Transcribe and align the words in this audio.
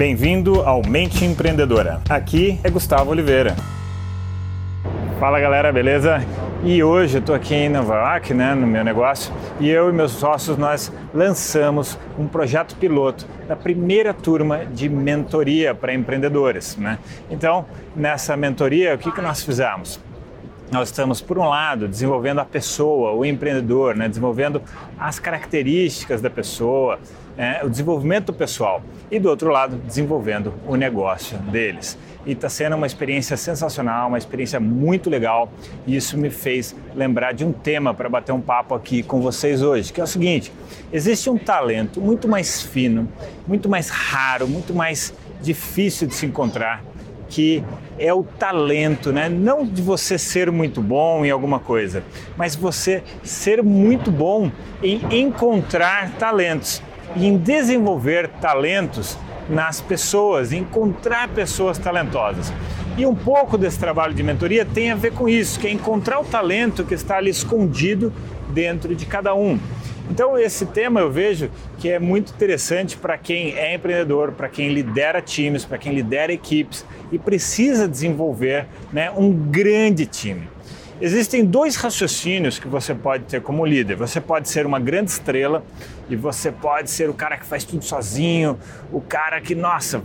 Bem-vindo 0.00 0.62
ao 0.62 0.80
Mente 0.82 1.26
Empreendedora. 1.26 2.00
Aqui 2.08 2.58
é 2.64 2.70
Gustavo 2.70 3.10
Oliveira. 3.10 3.54
Fala 5.18 5.38
galera, 5.38 5.70
beleza? 5.70 6.24
E 6.64 6.82
hoje 6.82 7.18
eu 7.18 7.20
estou 7.20 7.34
aqui 7.34 7.54
em 7.54 7.68
Nova 7.68 7.96
York, 7.96 8.32
né, 8.32 8.54
no 8.54 8.66
meu 8.66 8.82
negócio, 8.82 9.30
e 9.60 9.68
eu 9.68 9.90
e 9.90 9.92
meus 9.92 10.12
sócios 10.12 10.56
nós 10.56 10.90
lançamos 11.12 11.98
um 12.18 12.26
projeto 12.26 12.76
piloto 12.76 13.26
da 13.46 13.54
primeira 13.54 14.14
turma 14.14 14.64
de 14.64 14.88
mentoria 14.88 15.74
para 15.74 15.92
empreendedores, 15.92 16.78
né? 16.78 16.98
Então, 17.30 17.66
nessa 17.94 18.34
mentoria, 18.38 18.94
o 18.94 18.98
que 18.98 19.12
que 19.12 19.20
nós 19.20 19.42
fizemos? 19.42 20.00
nós 20.70 20.88
estamos, 20.88 21.20
por 21.20 21.36
um 21.36 21.48
lado, 21.48 21.88
desenvolvendo 21.88 22.38
a 22.38 22.44
pessoa, 22.44 23.12
o 23.12 23.24
empreendedor, 23.24 23.96
né? 23.96 24.08
desenvolvendo 24.08 24.62
as 24.98 25.18
características 25.18 26.22
da 26.22 26.30
pessoa, 26.30 26.98
é, 27.40 27.64
o 27.64 27.70
desenvolvimento 27.70 28.34
pessoal, 28.34 28.82
e 29.10 29.18
do 29.18 29.30
outro 29.30 29.48
lado, 29.48 29.76
desenvolvendo 29.86 30.52
o 30.66 30.76
negócio 30.76 31.38
deles. 31.38 31.96
E 32.26 32.32
está 32.32 32.50
sendo 32.50 32.76
uma 32.76 32.86
experiência 32.86 33.34
sensacional, 33.34 34.08
uma 34.08 34.18
experiência 34.18 34.60
muito 34.60 35.08
legal, 35.08 35.50
e 35.86 35.96
isso 35.96 36.18
me 36.18 36.28
fez 36.28 36.76
lembrar 36.94 37.32
de 37.32 37.42
um 37.42 37.50
tema 37.50 37.94
para 37.94 38.10
bater 38.10 38.32
um 38.32 38.42
papo 38.42 38.74
aqui 38.74 39.02
com 39.02 39.22
vocês 39.22 39.62
hoje, 39.62 39.90
que 39.90 40.02
é 40.02 40.04
o 40.04 40.06
seguinte: 40.06 40.52
existe 40.92 41.30
um 41.30 41.38
talento 41.38 41.98
muito 41.98 42.28
mais 42.28 42.60
fino, 42.60 43.08
muito 43.46 43.70
mais 43.70 43.88
raro, 43.88 44.46
muito 44.46 44.74
mais 44.74 45.14
difícil 45.40 46.06
de 46.06 46.14
se 46.14 46.26
encontrar 46.26 46.84
que 47.30 47.62
é 47.96 48.12
o 48.12 48.24
talento, 48.24 49.12
né? 49.12 49.28
Não 49.28 49.64
de 49.64 49.80
você 49.80 50.18
ser 50.18 50.50
muito 50.50 50.82
bom 50.82 51.24
em 51.24 51.30
alguma 51.30 51.60
coisa, 51.60 52.02
mas 52.36 52.56
você 52.56 53.04
ser 53.22 53.62
muito 53.62 54.10
bom 54.10 54.50
em 54.82 55.00
encontrar 55.12 56.10
talentos 56.18 56.82
em 57.16 57.36
desenvolver 57.36 58.28
talentos 58.40 59.18
nas 59.48 59.80
pessoas, 59.80 60.52
encontrar 60.52 61.28
pessoas 61.28 61.78
talentosas. 61.78 62.52
E 62.96 63.06
um 63.06 63.14
pouco 63.14 63.56
desse 63.56 63.78
trabalho 63.78 64.14
de 64.14 64.22
mentoria 64.22 64.64
tem 64.64 64.90
a 64.90 64.94
ver 64.94 65.12
com 65.12 65.28
isso, 65.28 65.58
que 65.58 65.66
é 65.66 65.70
encontrar 65.70 66.20
o 66.20 66.24
talento 66.24 66.84
que 66.84 66.94
está 66.94 67.16
ali 67.16 67.30
escondido 67.30 68.12
dentro 68.52 68.94
de 68.94 69.06
cada 69.06 69.34
um. 69.34 69.58
Então, 70.10 70.36
esse 70.36 70.66
tema 70.66 71.00
eu 71.00 71.10
vejo 71.10 71.48
que 71.78 71.88
é 71.88 71.98
muito 71.98 72.32
interessante 72.32 72.96
para 72.96 73.16
quem 73.16 73.56
é 73.56 73.74
empreendedor, 73.74 74.32
para 74.32 74.48
quem 74.48 74.72
lidera 74.72 75.22
times, 75.22 75.64
para 75.64 75.78
quem 75.78 75.94
lidera 75.94 76.32
equipes 76.32 76.84
e 77.12 77.18
precisa 77.18 77.86
desenvolver 77.86 78.66
né, 78.92 79.10
um 79.12 79.32
grande 79.32 80.06
time. 80.06 80.48
Existem 81.02 81.42
dois 81.46 81.76
raciocínios 81.76 82.58
que 82.58 82.68
você 82.68 82.94
pode 82.94 83.24
ter 83.24 83.40
como 83.40 83.64
líder. 83.64 83.96
Você 83.96 84.20
pode 84.20 84.50
ser 84.50 84.66
uma 84.66 84.78
grande 84.78 85.10
estrela 85.10 85.64
e 86.10 86.14
você 86.14 86.52
pode 86.52 86.90
ser 86.90 87.08
o 87.08 87.14
cara 87.14 87.38
que 87.38 87.46
faz 87.46 87.64
tudo 87.64 87.82
sozinho, 87.82 88.58
o 88.92 89.00
cara 89.00 89.40
que, 89.40 89.54
nossa, 89.54 90.02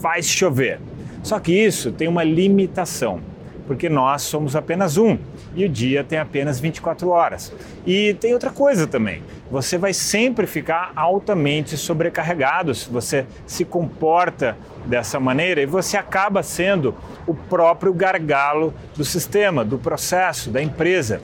faz 0.00 0.26
chover. 0.26 0.80
Só 1.22 1.38
que 1.38 1.52
isso 1.52 1.92
tem 1.92 2.08
uma 2.08 2.24
limitação, 2.24 3.20
porque 3.68 3.88
nós 3.88 4.22
somos 4.22 4.56
apenas 4.56 4.96
um 4.96 5.16
e 5.54 5.64
o 5.64 5.68
dia 5.68 6.02
tem 6.02 6.18
apenas 6.18 6.58
24 6.58 7.08
horas. 7.08 7.52
E 7.86 8.14
tem 8.14 8.34
outra 8.34 8.50
coisa 8.50 8.84
também 8.84 9.22
você 9.50 9.78
vai 9.78 9.92
sempre 9.92 10.46
ficar 10.46 10.92
altamente 10.94 11.76
sobrecarregado 11.76 12.74
se 12.74 12.88
você 12.88 13.26
se 13.46 13.64
comporta 13.64 14.56
dessa 14.84 15.18
maneira 15.18 15.62
e 15.62 15.66
você 15.66 15.96
acaba 15.96 16.42
sendo 16.42 16.94
o 17.26 17.34
próprio 17.34 17.92
gargalo 17.94 18.74
do 18.96 19.04
sistema, 19.04 19.64
do 19.64 19.78
processo, 19.78 20.50
da 20.50 20.62
empresa. 20.62 21.20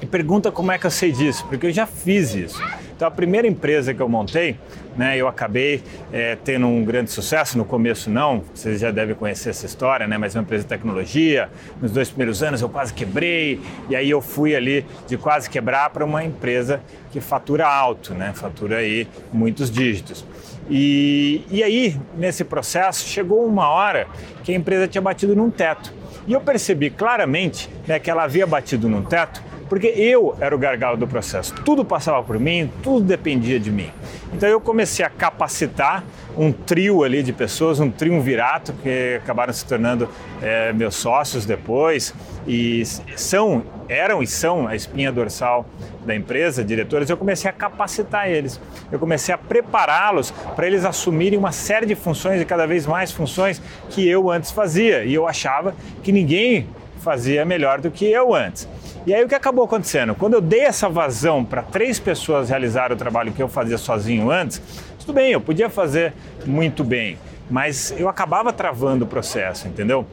E 0.00 0.06
pergunta 0.06 0.50
como 0.50 0.72
é 0.72 0.78
que 0.78 0.86
eu 0.86 0.90
sei 0.90 1.12
disso, 1.12 1.44
porque 1.48 1.66
eu 1.66 1.72
já 1.72 1.86
fiz 1.86 2.34
isso. 2.34 2.62
Então, 3.02 3.08
a 3.08 3.16
primeira 3.16 3.48
empresa 3.48 3.92
que 3.92 4.00
eu 4.00 4.08
montei, 4.08 4.56
né, 4.96 5.16
eu 5.16 5.26
acabei 5.26 5.82
é, 6.12 6.36
tendo 6.36 6.68
um 6.68 6.84
grande 6.84 7.10
sucesso. 7.10 7.58
No 7.58 7.64
começo, 7.64 8.08
não, 8.08 8.44
vocês 8.54 8.78
já 8.78 8.92
devem 8.92 9.12
conhecer 9.12 9.50
essa 9.50 9.66
história, 9.66 10.06
né, 10.06 10.16
mas 10.16 10.36
é 10.36 10.38
uma 10.38 10.44
empresa 10.44 10.62
de 10.62 10.68
tecnologia. 10.68 11.50
Nos 11.80 11.90
dois 11.90 12.10
primeiros 12.10 12.44
anos, 12.44 12.62
eu 12.62 12.68
quase 12.68 12.94
quebrei, 12.94 13.60
e 13.90 13.96
aí 13.96 14.08
eu 14.08 14.20
fui 14.20 14.54
ali 14.54 14.86
de 15.08 15.16
quase 15.16 15.50
quebrar 15.50 15.90
para 15.90 16.04
uma 16.04 16.22
empresa 16.22 16.80
que 17.10 17.20
fatura 17.20 17.66
alto, 17.66 18.14
né, 18.14 18.30
fatura 18.36 18.76
aí 18.76 19.08
muitos 19.32 19.68
dígitos. 19.68 20.24
E, 20.70 21.44
e 21.50 21.60
aí, 21.64 21.96
nesse 22.16 22.44
processo, 22.44 23.08
chegou 23.08 23.44
uma 23.44 23.68
hora 23.68 24.06
que 24.44 24.52
a 24.52 24.54
empresa 24.54 24.86
tinha 24.86 25.02
batido 25.02 25.34
num 25.34 25.50
teto. 25.50 25.92
E 26.24 26.34
eu 26.34 26.40
percebi 26.40 26.88
claramente 26.88 27.68
né, 27.84 27.98
que 27.98 28.08
ela 28.08 28.22
havia 28.22 28.46
batido 28.46 28.88
num 28.88 29.02
teto 29.02 29.42
porque 29.72 29.86
eu 29.86 30.36
era 30.38 30.54
o 30.54 30.58
gargalo 30.58 30.98
do 30.98 31.08
processo. 31.08 31.54
Tudo 31.64 31.82
passava 31.82 32.22
por 32.22 32.38
mim, 32.38 32.70
tudo 32.82 33.06
dependia 33.06 33.58
de 33.58 33.72
mim. 33.72 33.90
Então 34.30 34.46
eu 34.46 34.60
comecei 34.60 35.02
a 35.02 35.08
capacitar 35.08 36.04
um 36.36 36.52
trio 36.52 37.02
ali 37.02 37.22
de 37.22 37.32
pessoas, 37.32 37.80
um 37.80 37.90
triunvirato 37.90 38.74
que 38.82 39.18
acabaram 39.22 39.50
se 39.50 39.64
tornando 39.64 40.10
é, 40.42 40.74
meus 40.74 40.94
sócios 40.96 41.46
depois 41.46 42.12
e 42.46 42.82
são, 43.16 43.64
eram 43.88 44.22
e 44.22 44.26
são 44.26 44.68
a 44.68 44.76
espinha 44.76 45.10
dorsal 45.10 45.64
da 46.04 46.14
empresa, 46.14 46.62
diretores. 46.62 47.08
Eu 47.08 47.16
comecei 47.16 47.48
a 47.48 47.52
capacitar 47.54 48.28
eles, 48.28 48.60
eu 48.90 48.98
comecei 48.98 49.34
a 49.34 49.38
prepará-los 49.38 50.32
para 50.54 50.66
eles 50.66 50.84
assumirem 50.84 51.38
uma 51.38 51.50
série 51.50 51.86
de 51.86 51.94
funções 51.94 52.42
e 52.42 52.44
cada 52.44 52.66
vez 52.66 52.84
mais 52.84 53.10
funções 53.10 53.62
que 53.88 54.06
eu 54.06 54.30
antes 54.30 54.50
fazia 54.50 55.02
e 55.02 55.14
eu 55.14 55.26
achava 55.26 55.74
que 56.02 56.12
ninguém 56.12 56.68
fazia 56.98 57.42
melhor 57.46 57.80
do 57.80 57.90
que 57.90 58.04
eu 58.04 58.34
antes. 58.34 58.68
E 59.04 59.12
aí 59.12 59.24
o 59.24 59.28
que 59.28 59.34
acabou 59.34 59.64
acontecendo? 59.64 60.14
Quando 60.14 60.34
eu 60.34 60.40
dei 60.40 60.60
essa 60.60 60.88
vazão 60.88 61.44
para 61.44 61.60
três 61.60 61.98
pessoas 61.98 62.48
realizar 62.48 62.92
o 62.92 62.96
trabalho 62.96 63.32
que 63.32 63.42
eu 63.42 63.48
fazia 63.48 63.76
sozinho 63.76 64.30
antes, 64.30 64.62
tudo 65.00 65.12
bem, 65.12 65.32
eu 65.32 65.40
podia 65.40 65.68
fazer 65.68 66.12
muito 66.46 66.84
bem, 66.84 67.18
mas 67.50 67.92
eu 67.98 68.08
acabava 68.08 68.52
travando 68.52 69.04
o 69.04 69.08
processo, 69.08 69.66
entendeu? 69.66 70.06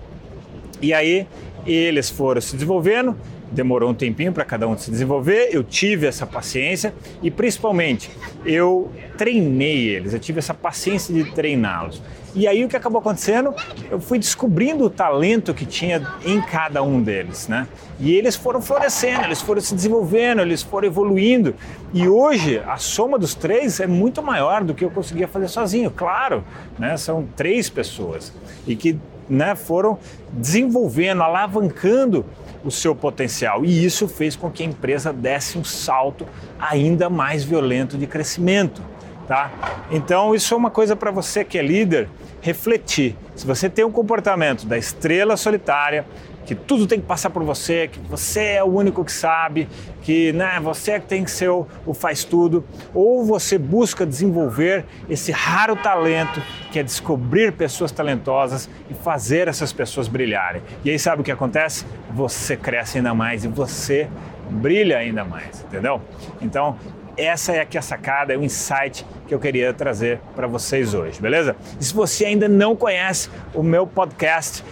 E 0.82 0.92
aí 0.92 1.28
eles 1.68 2.10
foram 2.10 2.42
se 2.42 2.56
desenvolvendo, 2.56 3.16
demorou 3.52 3.90
um 3.90 3.94
tempinho 3.94 4.32
para 4.32 4.46
cada 4.46 4.68
um 4.68 4.78
se 4.78 4.92
desenvolver, 4.92 5.50
eu 5.52 5.64
tive 5.64 6.08
essa 6.08 6.26
paciência 6.26 6.94
e 7.22 7.32
principalmente 7.32 8.10
eu 8.46 8.92
treinei 9.18 9.90
eles, 9.90 10.14
eu 10.14 10.20
tive 10.20 10.40
essa 10.40 10.54
paciência 10.54 11.14
de 11.14 11.32
treiná-los. 11.32 12.02
E 12.36 12.48
aí 12.48 12.64
o 12.64 12.68
que 12.68 12.76
acabou 12.76 13.00
acontecendo? 13.00 13.56
Eu 13.90 14.00
fui 14.00 14.20
descobrindo 14.20 14.86
o 14.86 14.90
talento 14.90 15.54
que 15.54 15.66
tinha 15.66 16.02
em 16.24 16.40
cada 16.40 16.84
um 16.84 17.02
deles, 17.02 17.48
né? 17.48 17.68
E 18.00 18.14
eles 18.14 18.36
foram 18.36 18.62
florescendo, 18.62 19.26
eles 19.26 19.42
foram 19.42 19.60
se 19.60 19.74
desenvolvendo, 19.74 20.42
eles 20.42 20.62
foram 20.62 20.88
evoluindo. 20.88 21.56
E 21.92 22.08
hoje 22.08 22.62
a 22.68 22.78
soma 22.78 23.18
dos 23.18 23.34
três 23.34 23.80
é 23.80 23.88
muito 23.88 24.22
maior 24.22 24.64
do 24.64 24.76
que 24.76 24.86
eu 24.86 24.92
conseguia 24.92 25.28
fazer 25.28 25.48
sozinho, 25.48 25.90
claro, 25.90 26.44
né? 26.78 26.96
São 26.98 27.28
três 27.36 27.68
pessoas 27.68 28.32
e 28.68 28.76
que 28.76 28.98
né, 29.28 29.56
foram 29.56 29.98
desenvolvendo, 30.34 31.22
alavancando 31.22 32.26
o 32.64 32.72
seu 32.72 32.96
potencial. 32.96 33.64
E 33.64 33.86
isso 33.86 34.08
fez 34.08 34.36
com 34.36 34.50
que 34.50 34.64
a 34.64 34.66
empresa 34.66 35.14
desse 35.14 35.58
um 35.58 35.64
salto 35.64 36.26
ainda 36.60 37.10
mais 37.10 37.44
violento 37.44 37.98
de 37.98 38.08
crescimento. 38.08 38.82
Tá? 39.28 39.52
Então, 39.92 40.34
isso 40.34 40.54
é 40.54 40.58
uma 40.58 40.72
coisa 40.72 40.96
para 40.96 41.12
você 41.12 41.44
que 41.44 41.58
é 41.58 41.62
líder 41.62 42.10
refletir. 42.42 43.16
Se 43.36 43.46
você 43.46 43.70
tem 43.70 43.86
um 43.86 43.92
comportamento 43.92 44.66
da 44.66 44.78
estrela 44.78 45.38
solitária, 45.38 46.06
que 46.50 46.56
tudo 46.56 46.88
tem 46.88 47.00
que 47.00 47.06
passar 47.06 47.30
por 47.30 47.44
você, 47.44 47.90
que 47.90 48.00
você 48.00 48.44
é 48.54 48.64
o 48.64 48.66
único 48.66 49.06
que 49.06 49.12
sabe, 49.12 49.70
que 50.02 50.34
né, 50.34 50.60
você 50.60 50.94
é 50.94 51.00
que 51.00 51.06
tem 51.06 51.24
que 51.24 51.30
ser 51.30 51.48
o, 51.48 51.68
o 51.86 51.94
faz 51.94 52.24
tudo, 52.24 52.66
ou 52.92 53.24
você 53.24 53.56
busca 53.56 54.04
desenvolver 54.04 54.84
esse 55.08 55.32
raro 55.32 55.76
talento 55.76 56.42
que 56.72 56.80
é 56.80 56.84
descobrir 56.84 57.52
pessoas 57.52 57.92
talentosas 57.92 58.68
e 58.90 58.96
fazer 58.96 59.48
essas 59.48 59.72
pessoas 59.72 60.08
brilharem. 60.08 60.64
E 60.84 60.90
aí 60.90 60.98
sabe 60.98 61.22
o 61.22 61.24
que 61.24 61.32
acontece? 61.32 61.86
Você 62.16 62.58
cresce 62.58 62.98
ainda 62.98 63.14
mais 63.14 63.46
e 63.46 63.48
você 63.48 64.10
brilha 64.50 64.98
ainda 64.98 65.24
mais, 65.24 65.64
entendeu? 65.68 66.02
Então, 66.42 66.78
essa 67.20 67.52
é 67.52 67.60
aqui 67.60 67.78
a 67.78 67.82
sacada, 67.82 68.34
é 68.34 68.38
o 68.38 68.44
insight 68.44 69.06
que 69.28 69.36
eu 69.36 69.40
queria 69.40 69.74
trazer 69.74 70.20
para 70.36 70.48
vocês 70.48 70.94
hoje, 70.94 71.22
beleza? 71.22 71.56
E 71.80 71.84
se 71.84 71.94
você 71.94 72.26
ainda 72.26 72.48
não 72.48 72.76
conhece 72.76 73.30
o 73.54 73.62
meu 73.62 73.86
podcast, 73.86 74.64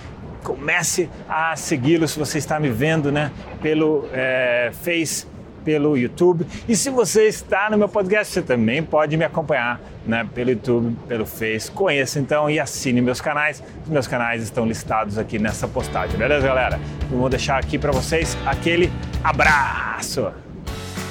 comece 0.48 1.10
a 1.28 1.54
segui-lo 1.58 2.08
se 2.08 2.18
você 2.18 2.38
está 2.38 2.58
me 2.58 2.70
vendo 2.70 3.12
né, 3.12 3.32
pelo 3.62 4.08
é, 4.14 4.72
Face, 4.82 5.28
pelo 5.66 5.98
YouTube. 5.98 6.48
E 6.70 6.74
se 6.74 6.90
você 6.90 7.28
está 7.28 7.70
no 7.70 7.78
meu 7.78 7.90
podcast, 7.90 8.34
você 8.34 8.42
também 8.42 8.82
pode 8.82 9.18
me 9.18 9.26
acompanhar 9.26 9.82
né, 10.06 10.26
pelo 10.34 10.52
YouTube, 10.52 10.96
pelo 11.06 11.26
Face. 11.26 11.70
Conheça 11.70 12.18
então 12.18 12.50
e 12.50 12.62
assine 12.62 13.02
meus 13.02 13.20
canais. 13.20 13.62
Os 13.84 13.90
meus 13.90 14.08
canais 14.08 14.42
estão 14.42 14.66
listados 14.66 15.18
aqui 15.18 15.38
nessa 15.38 15.68
postagem, 15.68 16.18
beleza, 16.18 16.48
galera? 16.48 16.80
Eu 17.12 17.18
vou 17.18 17.28
deixar 17.28 17.58
aqui 17.58 17.78
para 17.78 17.92
vocês 17.92 18.38
aquele 18.46 18.90
abraço. 19.22 20.47